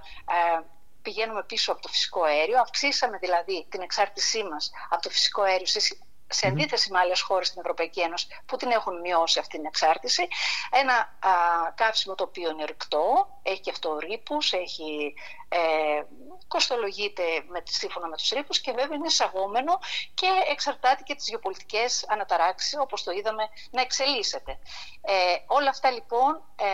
[0.59, 0.63] ε,
[1.01, 5.65] πηγαίνουμε πίσω από το φυσικό αέριο, αυξήσαμε δηλαδή την εξάρτησή μας από το φυσικό αέριο
[6.35, 10.27] σε αντίθεση με άλλες χώρες στην Ευρωπαϊκή Ένωση που την έχουν μειώσει αυτή την εξάρτηση.
[10.71, 11.31] Ένα α,
[11.75, 15.13] καύσιμο το οποίο είναι ρηκτό, έχει και αυτό ρήπου, έχει
[15.49, 16.03] ε,
[16.47, 19.79] κοστολογείται με, σύμφωνα με τους ρήπους και βέβαια είναι εισαγόμενο
[20.13, 24.59] και εξαρτάται και τις γεωπολιτικές αναταράξεις όπως το είδαμε να εξελίσσεται.
[25.01, 25.13] Ε,
[25.47, 26.65] όλα αυτά λοιπόν ε,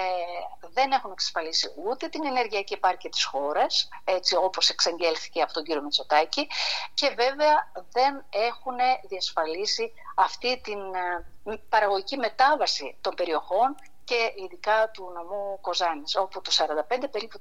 [0.73, 5.81] δεν έχουν εξασφαλίσει ούτε την ενεργειακή επάρκεια της χώρας έτσι όπως εξαγγέλθηκε από τον κύριο
[5.81, 6.47] Μητσοτάκη
[6.93, 8.75] και βέβαια δεν έχουν
[9.07, 16.51] διασφαλίσει αυτή την ε, παραγωγική μετάβαση των περιοχών και ειδικά του νομού Κοζάνης, όπου το
[16.89, 17.39] 45 περίπου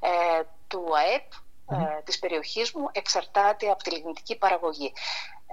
[0.00, 1.32] ε, του ΑΕΠ
[1.70, 4.92] ε, της περιοχής μου εξαρτάται από τη λιγνητική παραγωγή.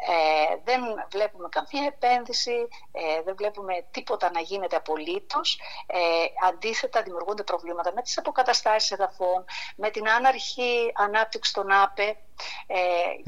[0.06, 5.60] Ε, δεν βλέπουμε καμία επένδυση, ε, δεν βλέπουμε τίποτα να γίνεται απολύτως.
[5.88, 6.00] Ε,
[6.48, 12.18] αντίθετα δημιουργούνται προβλήματα με τις αποκαταστάσεις εδαφών, με την άναρχη ανάπτυξη των ΑΠΕ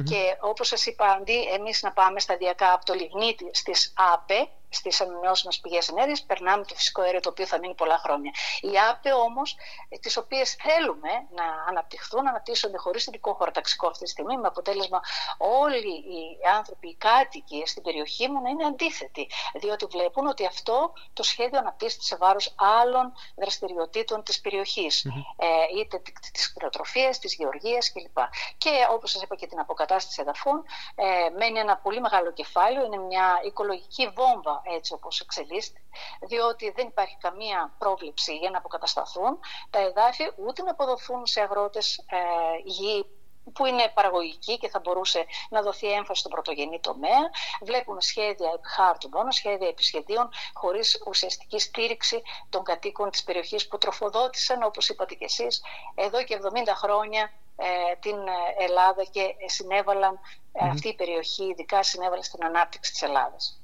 [0.03, 5.01] και όπως σας είπα, αντί εμείς να πάμε σταδιακά από το λιγνίτη στις ΑΠΕ, στις
[5.01, 8.31] ανανεώσιμες πηγές ενέργειας, περνάμε το φυσικό αέριο το οποίο θα μείνει πολλά χρόνια.
[8.61, 9.55] Οι ΑΠΕ όμως,
[9.89, 14.99] ε, τις οποίες θέλουμε να αναπτυχθούν, αναπτύσσονται χωρίς ειδικό χωροταξικό αυτή τη στιγμή, με αποτέλεσμα
[15.37, 19.29] όλοι οι άνθρωποι, οι κάτοικοι στην περιοχή μου να είναι αντίθετοι.
[19.53, 25.05] Διότι βλέπουν ότι αυτό το σχέδιο αναπτύσσεται σε βάρος άλλων δραστηριοτήτων της περιοχής.
[25.07, 25.45] Mm-hmm.
[25.45, 26.01] Ε, είτε
[26.31, 28.17] της κτηνοτροφίας, της γεωργίας κλπ.
[28.57, 30.63] Και όπως σας είπα και την αποκατάσταση εδαφών,
[30.95, 35.79] ε, μένει ένα πολύ μεγάλο κεφάλαιο, είναι μια οικολογική βόμβα έτσι όπως εξελίσσεται,
[36.27, 41.97] διότι δεν υπάρχει καμία πρόβλεψη για να αποκατασταθούν τα εδάφη, ούτε να αποδοθούν σε αγρότες
[41.97, 42.17] ε,
[42.63, 43.05] γη
[43.53, 47.29] που είναι παραγωγική και θα μπορούσε να δοθεί έμφαση στον πρωτογενή τομέα.
[47.61, 53.77] Βλέπουν σχέδια επί χάρτου μόνο, σχέδια επισχεδίων, χωρίς ουσιαστική στήριξη των κατοίκων της περιοχής που
[53.77, 55.61] τροφοδότησαν, όπως είπατε κι εσείς,
[55.95, 58.17] εδώ και 70 χρόνια ε, την
[58.57, 60.67] Ελλάδα και συνέβαλαν mm-hmm.
[60.71, 63.58] αυτή η περιοχή, ειδικά συνέβαλε στην ανάπτυξη της Ελλάδας.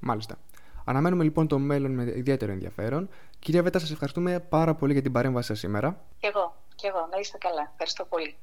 [0.00, 0.38] Μάλιστα.
[0.84, 3.08] Αναμένουμε λοιπόν το μέλλον με ιδιαίτερο ενδιαφέρον.
[3.38, 6.04] Κυρία Βέτα, σας ευχαριστούμε πάρα πολύ για την παρέμβαση σας σήμερα.
[6.18, 7.08] Και εγώ, και εγώ.
[7.10, 7.68] Να είστε καλά.
[7.70, 8.36] Ευχαριστώ πολύ.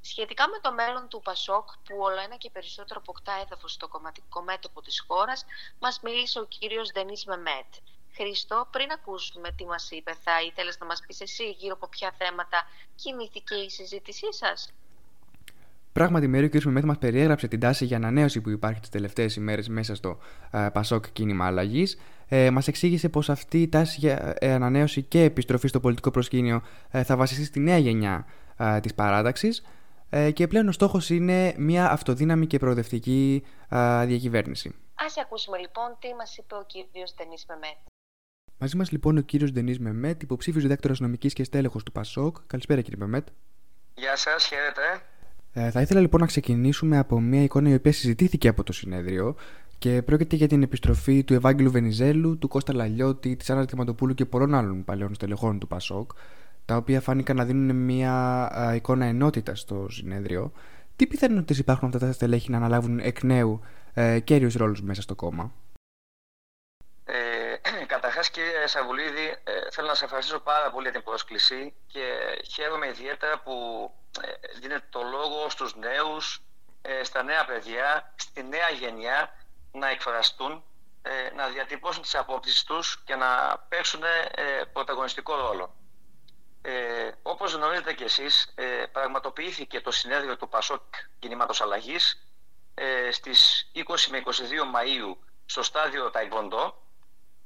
[0.00, 4.42] Σχετικά με το μέλλον του Πασόκ, που όλο ένα και περισσότερο αποκτά έδαφος στο κομματικό
[4.42, 5.44] μέτωπο της χώρας,
[5.78, 7.70] μας μίλησε ο κύριος Δενής Μεμέτ.
[8.14, 12.12] Χρήστο, πριν ακούσουμε τι μας είπε, θα ήθελες να μας πεις εσύ γύρω από ποια
[12.18, 14.72] θέματα κινήθηκε η συζήτησή σας;
[15.96, 16.62] Πράγματι, Μέριο, ο κ.
[16.64, 20.18] Μεμέθ μας περιέγραψε την τάση για ανανέωση που υπάρχει τις τελευταίες ημέρες μέσα στο
[20.50, 21.98] ε, Πασόκ κίνημα αλλαγής.
[22.28, 26.62] Ε, μας εξήγησε πως αυτή η τάση για ε, ανανέωση και επιστροφή στο πολιτικό προσκήνιο
[26.90, 29.66] ε, θα βασιστεί στη νέα γενιά ε, της παράταξης.
[30.10, 33.42] Ε, και πλέον ο στόχος είναι μια αυτοδύναμη και προοδευτική
[34.04, 34.68] διακυβέρνηση.
[34.94, 36.72] Α ακούσουμε λοιπόν τι μας είπε ο κ.
[36.92, 37.76] Ντενή Μεμέτ.
[38.58, 42.36] Μαζί μας λοιπόν ο κύριος Ντενή Μεμέτ, υποψήφιος διδάκτορας νομικής και στέλεχος του Πασόκ.
[42.46, 43.28] Καλησπέρα κύριε Μεμέτ.
[43.94, 44.82] Γεια σας, χαίρετε.
[45.58, 49.36] Ε, θα ήθελα λοιπόν να ξεκινήσουμε από μια εικόνα η οποία συζητήθηκε από το συνέδριο
[49.78, 54.24] και πρόκειται για την επιστροφή του Ευάγγελου Βενιζέλου, του Κώστα Λαλιώτη, της Άννας Διαματοπούλου και
[54.24, 56.10] πολλών άλλων παλαιών στελεχών του Πασόκ,
[56.64, 60.52] τα οποία φάνηκαν να δίνουν μια εικόνα ενότητα στο συνέδριο.
[60.96, 63.60] Τι πιθανότητες υπάρχουν αυτά τα στελέχη να αναλάβουν εκ νέου
[63.94, 65.52] ε, κέριους ρόλους μέσα στο κόμμα;
[67.94, 72.04] Καταρχάς, κύριε Σαβουλίδη, ε, θέλω να σα ευχαριστήσω πάρα πολύ για την πρόσκληση και
[72.52, 73.54] χαίρομαι ιδιαίτερα που
[74.22, 76.42] ε, δίνετε το λόγο στους νέους,
[76.82, 79.36] ε, στα νέα παιδιά, στη νέα γενιά
[79.72, 80.64] να εκφραστούν,
[81.02, 85.74] ε, να διατυπώσουν τις απόψεις τους και να παίξουν ε, πρωταγωνιστικό ρόλο.
[86.62, 92.26] Ε, όπως γνωρίζετε κι εσείς, ε, πραγματοποιήθηκε το συνέδριο του ΠΑΣΟΚ Κινήματος Αλλαγής
[92.74, 96.82] ε, στις 20 με 22 Μαΐου στο στάδιο Ταϊβοντό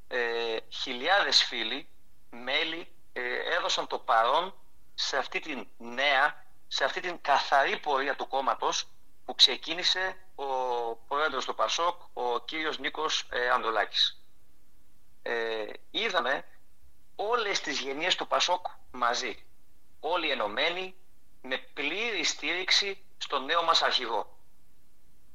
[0.08, 1.88] ε, χιλιάδες φίλοι,
[2.30, 3.22] μέλη ε,
[3.56, 4.54] έδωσαν το παρόν
[4.94, 8.88] σε αυτή την νέα, σε αυτή την καθαρή πορεία του κόμματος
[9.24, 10.44] που ξεκίνησε ο
[10.96, 14.22] πρόεδρος του Πασόκ, ο κύριος Νίκος ε, Ανδολάκης.
[15.22, 16.44] Ε, είδαμε
[17.16, 19.46] όλες τις γενιές του Πασόκ μαζί,
[20.00, 20.94] όλοι ενωμένοι,
[21.42, 24.38] με πλήρη στήριξη στον νέο μας αρχηγό.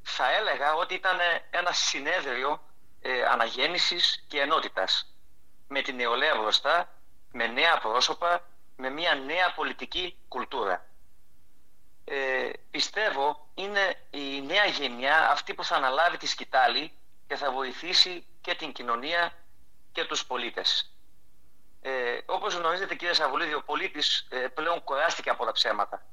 [0.03, 1.17] Θα έλεγα ότι ήταν
[1.49, 2.63] ένα συνέδριο
[3.01, 5.15] ε, αναγέννησης και ενότητας.
[5.67, 6.93] Με την νεολαία μπροστά,
[7.31, 10.85] με νέα πρόσωπα, με μια νέα πολιτική κουλτούρα.
[12.05, 16.91] Ε, πιστεύω είναι η νέα γενιά αυτή που θα αναλάβει τη σκητάλη
[17.27, 19.33] και θα βοηθήσει και την κοινωνία
[19.91, 20.95] και τους πολίτες.
[21.81, 26.05] Ε, όπως γνωρίζετε κύριε Σαβουλίδη, ο πολίτης ε, πλέον κουράστηκε από τα ψέματα.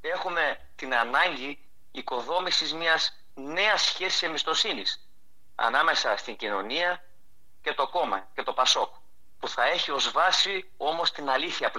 [0.00, 1.58] Έχουμε την ανάγκη
[1.90, 5.08] οικοδόμησης μιας νέας σχέσης εμπιστοσύνης
[5.54, 7.04] ανάμεσα στην κοινωνία
[7.62, 8.94] και το κόμμα και το Πασόκ
[9.38, 11.70] που θα έχει ως βάση όμως την αλήθεια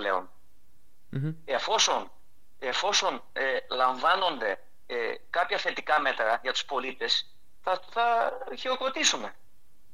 [1.46, 2.12] Εφόσον,
[2.60, 9.36] εφόσον ε, λαμβάνονται ε, κάποια θετικά μέτρα για τους πολίτες θα, θα χειροκροτήσουμε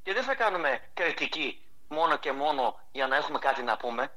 [0.03, 4.11] και δεν θα κάνουμε κριτική μόνο και μόνο για να έχουμε κάτι να πούμε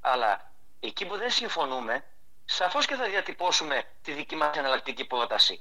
[0.00, 2.04] αλλά εκεί που δεν συμφωνούμε
[2.44, 5.60] σαφώς και θα διατυπώσουμε τη δική μας εναλλακτική πρόταση.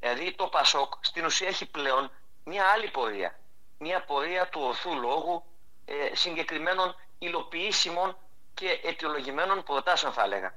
[0.00, 2.10] Δηλαδή το ΠΑΣΟΚ στην ουσία έχει πλέον
[2.44, 3.38] μια άλλη πορεία.
[3.78, 5.44] Μια πορεία του ορθού λόγου
[5.84, 8.16] ε, συγκεκριμένων υλοποιήσιμων
[8.54, 10.54] και αιτιολογημένων προτάσεων θα έλεγα.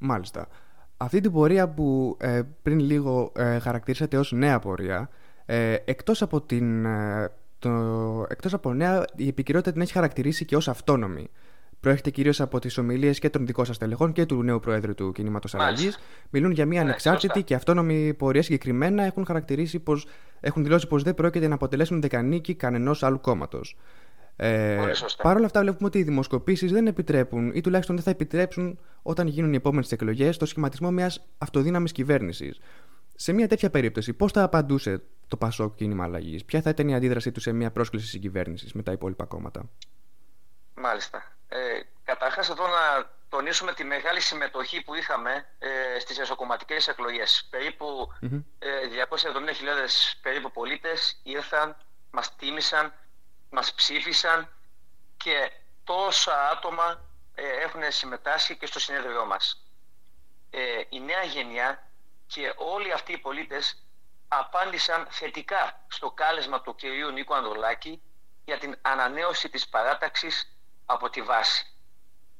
[0.00, 0.48] Μάλιστα.
[0.96, 5.08] Αυτή την πορεία που ε, πριν λίγο ε, χαρακτηρίσατε ως νέα πορεία,
[5.46, 7.70] ε, εκτός, από την, ε, το,
[8.28, 11.30] εκτός από νέα, η επικυρότητα την έχει χαρακτηρίσει και ως αυτόνομη
[11.80, 15.12] προέρχεται κυρίως από τις ομιλίες και των δικών σας τελεχών και του νέου Προέδρου του
[15.12, 15.98] Κινήματος Αλλαγής.
[16.30, 18.42] Μιλούν για μια ανεξάρτητη και αυτόνομη πορεία.
[18.42, 20.06] Συγκεκριμένα έχουν, χαρακτηρίσει πως,
[20.40, 23.76] έχουν δηλώσει πως δεν πρόκειται να αποτελέσουν δεκανίκη κανενός άλλου κόμματος.
[24.42, 28.78] Ε, Παρ' όλα αυτά, βλέπουμε ότι οι δημοσκοπήσεις δεν επιτρέπουν ή τουλάχιστον δεν θα επιτρέψουν
[29.02, 32.60] όταν γίνουν οι επόμενες εκλογές το σχηματισμό μιας αυτοδύναμης κυβέρνησης.
[33.14, 36.94] Σε μια τέτοια περίπτωση, πώς θα απαντούσε το Πασόκ κίνημα αλλαγής, Ποια θα ήταν η
[36.94, 39.68] αντίδρασή του σε μια πρόσκληση συγκυβέρνηση με τα υπόλοιπα κόμματα;
[40.74, 41.22] Μάλιστα.
[41.48, 41.58] Ε,
[42.04, 47.48] Καταρχάς, εδώ να τονίσουμε τη μεγάλη συμμετοχή που είχαμε ε, στις εσωκομματικές εκλογές.
[47.50, 47.86] Περίπου
[48.22, 48.42] mm-hmm.
[48.58, 48.68] ε,
[49.08, 51.76] 270.000 περίπου πολίτες ήρθαν,
[52.10, 52.92] μας τίμησαν,
[53.50, 54.52] μας ψήφισαν
[55.16, 55.52] και
[55.84, 57.00] τόσα άτομα
[57.34, 59.64] ε, έχουν συμμετάσχει και στο συνέδριό μας.
[60.50, 61.90] Ε, η νέα γενιά
[62.26, 63.82] και όλοι αυτοί οι πολίτες
[64.28, 68.02] απάντησαν θετικά στο κάλεσμα του κυρίου Νίκο Ανδρουλάκη
[68.44, 71.66] για την ανανέωση της παράταξης από τη βάση.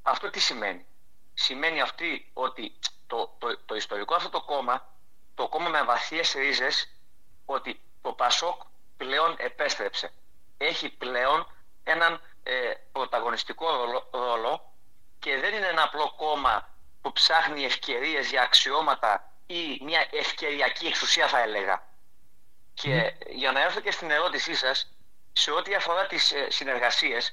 [0.02, 0.86] Αυτό τι σημαίνει;
[1.34, 4.94] Σημαίνει αυτή ότι το, το, το ιστορικό αυτό το κόμμα,
[5.34, 6.88] το κόμμα με βαθιές ρίζες,
[7.44, 8.62] ότι το Πασόκ
[8.96, 10.12] πλέον επέστρεψε.
[10.62, 11.52] Έχει πλέον
[11.84, 13.66] έναν ε, πρωταγωνιστικό
[14.10, 14.72] ρόλο,
[15.18, 16.68] και δεν είναι ένα απλό κόμμα
[17.00, 21.88] που ψάχνει ευκαιρίες για αξιώματα ή μια ευκαιριακή εξουσία θα έλεγα.
[22.74, 24.92] Και για να έρθω και στην ερώτησή σας,
[25.32, 27.32] σε ό,τι αφορά τις ε, συνεργασίες,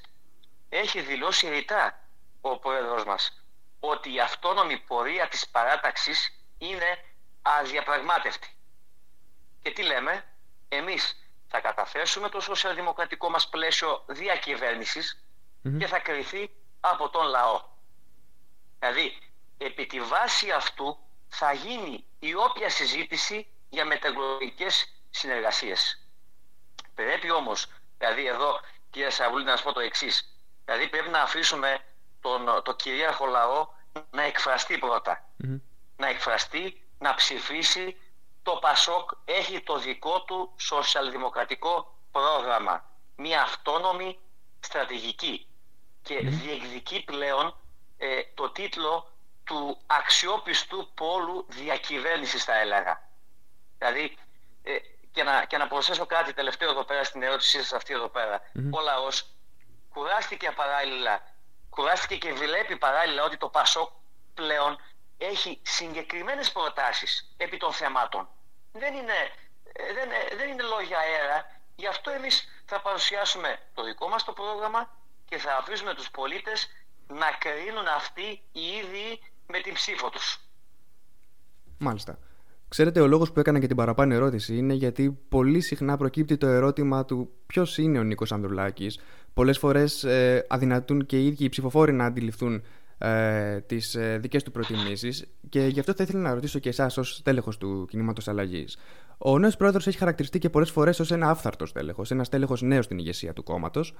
[0.68, 2.00] έχει δηλώσει ρητά
[2.40, 3.42] ο πρόεδρος μας
[3.80, 7.04] ότι η αυτόνομη πορεία της παράταξης είναι
[7.42, 8.56] αδιαπραγμάτευτη.
[9.62, 10.24] Και τι λέμε,
[10.68, 14.04] εμείς θα καταθέσουμε το σοσιαλδημοκρατικό μας πλαίσιο
[15.78, 17.62] και θα κριθεί από τον λαό.
[18.78, 19.18] Δηλαδή,
[19.58, 26.08] επί τη βάση αυτού θα γίνει η όποια συζήτηση για μεταγλωτικές συνεργασίες.
[26.94, 27.66] Πρέπει όμως,
[27.98, 31.80] δηλαδή εδώ κύριε Σαβούλη να σας πω το εξής, δηλαδή πρέπει να αφήσουμε
[32.20, 33.68] τον, το κυρίαρχο λαό
[34.10, 34.78] να εκφραστεί
[35.96, 37.96] Να εκφραστεί, να ψηφίσει.
[38.48, 42.84] Το Πασόκ έχει το δικό του σοσιαλδημοκρατικό πρόγραμμα.
[43.16, 44.18] Μια αυτόνομη
[44.60, 45.46] στρατηγική.
[46.02, 47.56] Και διεκδικεί πλέον
[47.98, 49.12] ε, το τίτλο
[49.44, 53.08] του αξιόπιστου πόλου διακυβέρνησης θα έλεγα.
[53.78, 54.16] Δηλαδή,
[54.62, 54.76] ε,
[55.12, 58.40] και, να, και να προσθέσω κάτι τελευταίο εδώ πέρα στην ερώτησή σας αυτή εδώ πέρα.
[58.70, 59.26] Ο λαός
[59.92, 61.22] κουράστηκε παράλληλα
[61.70, 63.90] κουράστηκε και βλέπει παράλληλα ότι το ΠΑΣΟΚ
[64.34, 64.78] πλέον
[65.18, 68.28] έχει συγκεκριμένες προτάσεις επί των θεμάτων.
[68.72, 69.18] Δεν είναι,
[69.72, 71.38] ε, δεν, ε, δεν είναι λόγια αέρα.
[71.76, 74.90] Γι' αυτό εμείς θα παρουσιάσουμε το δικό μας το πρόγραμμα
[75.24, 76.68] και θα αφήσουμε τους πολίτες
[77.06, 80.40] να κρίνουν αυτοί οι ίδιοι με την ψήφο τους.
[81.78, 82.18] Μάλιστα.
[82.68, 86.46] Ξέρετε, ο λόγος που έκανα και την παραπάνω ερώτηση είναι γιατί πολύ συχνά προκύπτει το
[86.46, 89.00] ερώτημα του ποιος είναι ο Νίκος Ανδρουλάκης.
[89.34, 92.64] Πολλές φορές ε, αδυνατούν και οι ίδιοι οι ψηφοφόροι να αντιληφθούν
[92.98, 96.96] ε, τις ε, δικές του προτιμήσεις και γι' αυτό θα ήθελα να ρωτήσω και εσάς
[96.96, 98.78] ως τέλεχο του κινήματος αλλαγής.
[99.18, 102.84] Ο νέος πρόεδρος έχει χαρακτηριστεί και πολλές φορές ως ένα άφθαρτος τέλεχο, ένα τέλεχο νέος
[102.84, 103.94] στην ηγεσία του κόμματος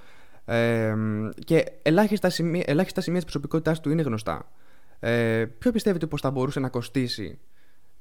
[0.44, 0.94] ε,
[1.44, 4.52] και ελάχιστα σημεία, ελάχιστα σημεία της προσωπικότητάς του είναι γνωστά.
[5.00, 7.38] Ε, ποιο πιστεύετε πως θα μπορούσε να κοστίσει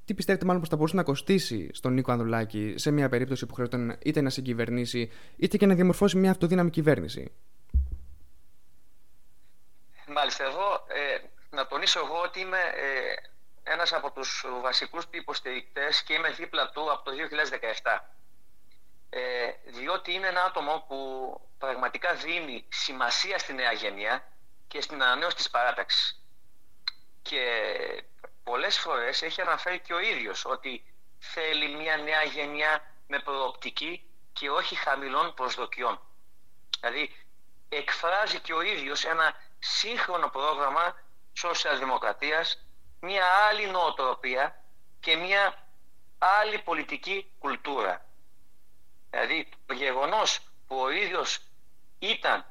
[0.07, 3.53] τι πιστεύετε μάλλον πως θα μπορούσε να κοστίσει στον Νίκο Ανδρουλάκη σε μια περίπτωση που
[3.53, 7.31] χρειαζόταν είτε να συγκυβερνήσει είτε και να διαμορφώσει μια αυτοδύναμη κυβέρνηση;
[10.09, 11.17] Μάλιστα, εδώ ε,
[11.49, 13.15] να τονίσω εγώ ότι είμαι ε,
[13.63, 17.11] ένας από τους βασικούς υποστηρικτές και είμαι δίπλα του από το
[17.81, 17.99] 2017.
[19.09, 20.97] Ε, διότι είναι ένα άτομο που
[21.57, 24.27] πραγματικά δίνει σημασία στη νέα γενιά
[24.67, 26.21] και στην ανανέωση της παράταξης.
[27.21, 27.73] Και
[28.43, 34.49] πολλές φορές έχει αναφέρει και ο ίδιος ότι θέλει μια νέα γενιά με προοπτική και
[34.49, 36.01] όχι χαμηλών προσδοκιών.
[36.79, 37.15] Δηλαδή
[37.69, 40.95] εκφράζει και ο ίδιος ένα σύγχρονο πρόγραμμα
[41.33, 42.65] σοσιαλδημοκρατίας,
[42.99, 44.63] μια άλλη νοοτροπία
[44.99, 45.67] και μια
[46.17, 48.05] άλλη πολιτική κουλτούρα.
[49.09, 51.39] Δηλαδή το γεγονός που ο ίδιος
[51.99, 52.45] ήταν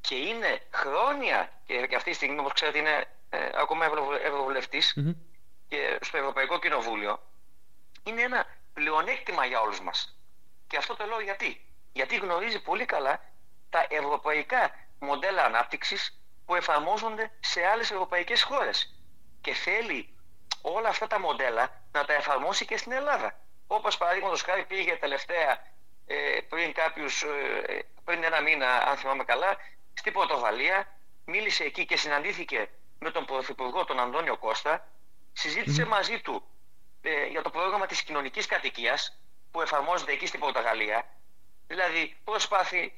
[0.00, 3.84] και είναι χρόνια και αυτή τη στιγμή όπως ξέρετε είναι ε, ακόμα
[4.24, 4.96] ευρωβουλευτής
[5.68, 7.20] και στο Ευρωπαϊκό Κοινοβούλιο
[8.02, 10.18] είναι ένα πλεονέκτημα για όλους μας.
[10.66, 11.60] Και αυτό το λέω γιατί.
[11.92, 13.20] Γιατί γνωρίζει πολύ καλά
[13.70, 19.00] τα ευρωπαϊκά μοντέλα ανάπτυξης που εφαρμόζονται σε άλλες ευρωπαϊκές χώρες.
[19.40, 20.16] Και θέλει
[20.62, 23.40] όλα αυτά τα μοντέλα να τα εφαρμόσει και στην Ελλάδα.
[23.66, 25.74] Όπως παραδείγματος χάρη πήγε τελευταία
[26.06, 29.56] ε, πριν, κάποιους, ε, πριν ένα μήνα, αν θυμάμαι καλά,
[29.94, 34.88] στην Πορτογαλία, μίλησε εκεί και συναντήθηκε με τον Πρωθυπουργό τον Αντώνιο Κώστα
[35.32, 36.42] συζήτησε μαζί του
[37.02, 41.04] ε, για το πρόγραμμα της κοινωνικής κατοικίας που εφαρμόζεται εκεί στην Πορτογαλία
[41.66, 42.92] δηλαδή προσπάθει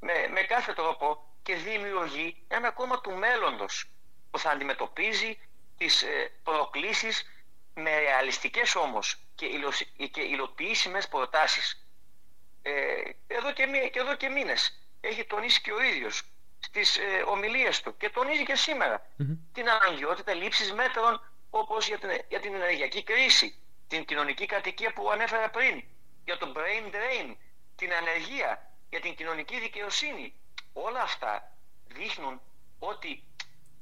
[0.00, 3.90] με, με κάθε τρόπο και δημιουργεί ένα κόμμα του μέλλοντος
[4.30, 5.38] που θα αντιμετωπίζει
[5.76, 7.24] τις ε, προκλήσεις
[7.74, 9.72] με ρεαλιστικές όμως και, υλο,
[10.10, 11.86] και υλοποιήσιμες προτάσεις.
[12.62, 12.72] Ε,
[13.26, 16.22] εδώ, και, και εδώ και μήνες έχει τονίσει και ο ίδιος
[16.58, 19.06] στις ε, ομιλίες του και τονίζει και σημερα
[19.52, 25.10] την αναγκαιότητα λήψης μέτρων όπως για την, για την ενεργειακή κρίση, την κοινωνική κατοικία που
[25.10, 25.84] ανέφερα πριν,
[26.24, 27.36] για το brain drain,
[27.76, 30.39] την ανεργία, για την κοινωνική δικαιοσύνη.
[30.72, 31.52] Όλα αυτά
[31.86, 32.40] δείχνουν
[32.78, 33.24] ότι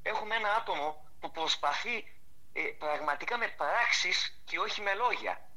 [0.03, 2.13] έχουμε ένα άτομο που προσπαθεί
[2.53, 5.51] ε, πραγματικά με πράξεις και όχι με λόγια.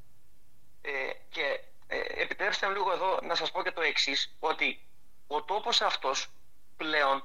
[0.81, 4.87] Ε, και ε, επιτρέψτε μου λίγο εδώ να σας πω και το εξής, ότι
[5.27, 6.27] ο τόπος αυτός
[6.77, 7.23] πλέον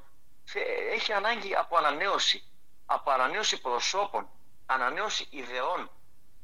[0.93, 2.43] έχει ανάγκη από ανανέωση,
[2.87, 4.29] από ανανέωση προσώπων,
[4.67, 5.91] ανανέωση ιδεών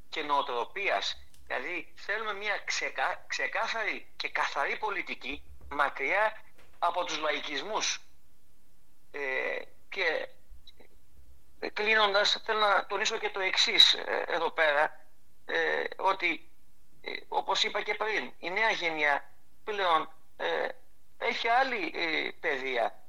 [0.09, 1.17] και νοοτροπίας.
[1.47, 2.63] Δηλαδή θέλουμε μια
[3.27, 6.43] ξεκάθαρη και καθαρή πολιτική μακριά
[6.85, 8.01] από τους λαϊκισμούς.
[9.11, 10.29] Ε, και
[11.61, 15.01] ε, κλείνοντας θέλω να τονίσω και το εξής ε, εδώ πέρα
[15.47, 16.51] ε, ότι
[17.29, 19.31] όπως είπα και πριν η νέα γενιά
[19.65, 20.13] πλέον
[21.19, 21.93] έχει άλλη
[22.41, 23.03] παιδεία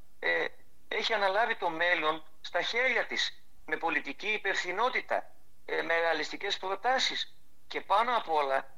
[0.88, 5.30] έχει αναλάβει το μέλλον στα χέρια της με πολιτική υπευθυνότητα
[5.66, 7.36] με ρεαλιστικές προτάσεις
[7.68, 8.70] και πάνω απ' όλα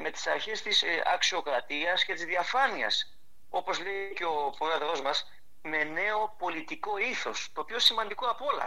[0.00, 3.13] με τις αρχές της αξιοκρατίας και της διαφάνειας
[3.60, 5.26] όπως λέει και ο πρόεδρος μας
[5.62, 8.66] με νέο πολιτικό ήθος το πιο σημαντικό απ' όλα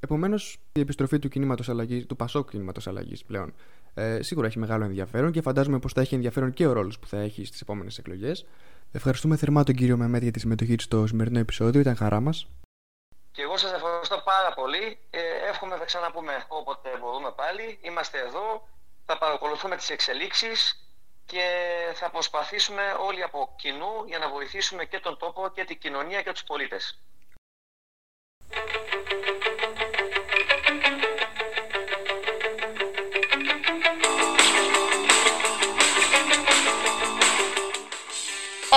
[0.00, 3.54] Επομένως, η επιστροφή του κινήματος αλλαγής, του Πασόκ κινήματος αλλαγής πλέον,
[3.94, 7.06] ε, σίγουρα έχει μεγάλο ενδιαφέρον και φαντάζομαι πως θα έχει ενδιαφέρον και ο ρόλος που
[7.06, 8.46] θα έχει στις επόμενες εκλογές.
[8.92, 11.80] Ευχαριστούμε θερμά τον κύριο Μεμέτ για τη συμμετοχή του στο σημερινό επεισόδιο.
[11.80, 12.46] Ήταν χαρά μας.
[13.32, 14.98] Και εγώ σας ευχαριστώ πάρα πολύ.
[15.10, 17.78] Ε, εύχομαι θα ξαναπούμε όποτε μπορούμε πάλι.
[17.82, 18.68] Είμαστε εδώ.
[19.06, 20.85] Θα παρακολουθούμε τις εξελίξεις
[21.26, 21.44] και
[21.94, 26.32] θα προσπαθήσουμε όλοι από κοινού για να βοηθήσουμε και τον τόπο και την κοινωνία και
[26.32, 26.98] τους πολίτες.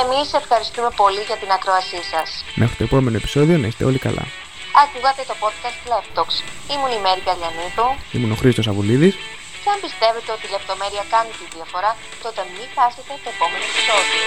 [0.03, 2.43] Εμείς ευχαριστούμε πολύ για την ακρόασή σας.
[2.55, 4.25] Μέχρι το επόμενο επεισόδιο να είστε όλοι καλά.
[4.83, 6.27] Ακούγατε το podcast Laptox.
[6.73, 7.87] Ήμουν η Μέρη Καλιανίδου.
[8.11, 9.15] Ήμουν ο Χρήστος Αβουλίδης.
[9.63, 11.91] Και αν πιστεύετε ότι η λεπτομέρεια κάνει τη διαφορά,
[12.23, 14.23] τότε μην χάσετε το επόμενο επεισόδιο.